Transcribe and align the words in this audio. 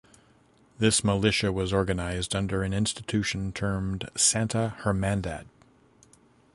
This 0.79 1.03
militia 1.03 1.51
was 1.51 1.71
organized 1.71 2.35
under 2.35 2.63
an 2.63 2.73
institution 2.73 3.51
termed 3.51 4.09
Santa 4.15 4.73
Hermandad. 4.79 5.45